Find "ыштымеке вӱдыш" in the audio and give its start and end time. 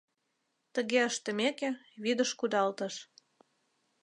1.09-2.31